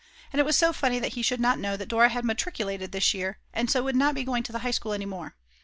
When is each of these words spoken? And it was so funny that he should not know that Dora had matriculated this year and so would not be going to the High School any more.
And 0.33 0.39
it 0.39 0.45
was 0.45 0.55
so 0.55 0.73
funny 0.73 0.97
that 0.97 1.13
he 1.13 1.21
should 1.21 1.39
not 1.39 1.59
know 1.59 1.77
that 1.77 1.85
Dora 1.87 2.09
had 2.09 2.25
matriculated 2.25 2.91
this 2.91 3.13
year 3.13 3.37
and 3.53 3.69
so 3.69 3.83
would 3.83 3.95
not 3.95 4.15
be 4.15 4.23
going 4.23 4.41
to 4.41 4.51
the 4.51 4.57
High 4.65 4.71
School 4.71 4.93
any 4.93 5.05
more. 5.05 5.35